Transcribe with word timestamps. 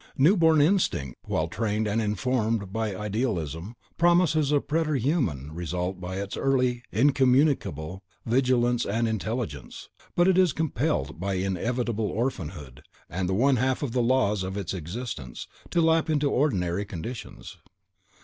CHILD: 0.01 0.17
NEW 0.19 0.37
BORN 0.37 0.61
INSTINCT, 0.61 1.15
while 1.27 1.47
trained 1.47 1.85
and 1.87 2.01
informed 2.01 2.73
by 2.73 2.95
Idealism, 2.95 3.75
promises 3.99 4.51
a 4.51 4.59
preter 4.59 4.95
human 4.95 5.51
result 5.53 5.99
by 6.01 6.15
its 6.15 6.35
early, 6.35 6.81
incommunicable 6.91 8.01
vigilance 8.25 8.83
and 8.83 9.07
intelligence, 9.07 9.89
but 10.15 10.27
is 10.35 10.53
compelled, 10.53 11.19
by 11.19 11.35
inevitable 11.35 12.07
orphanhood, 12.09 12.81
and 13.11 13.29
the 13.29 13.35
one 13.35 13.57
half 13.57 13.83
of 13.83 13.91
the 13.91 14.01
laws 14.01 14.41
of 14.41 14.57
its 14.57 14.73
existence, 14.73 15.47
to 15.69 15.81
lapse 15.81 16.09
into 16.09 16.31
ordinary 16.31 16.83
conditions. 16.83 17.57